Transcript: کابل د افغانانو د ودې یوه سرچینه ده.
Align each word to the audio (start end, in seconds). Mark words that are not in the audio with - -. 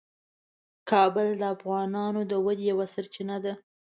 کابل 0.89 1.27
د 1.39 1.43
افغانانو 1.55 2.21
د 2.31 2.33
ودې 2.45 2.65
یوه 2.71 2.85
سرچینه 2.93 3.37
ده. 3.43 3.53